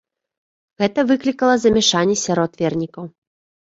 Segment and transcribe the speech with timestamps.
[0.83, 3.03] Гэта выклікала замяшанне сярод вернікаў.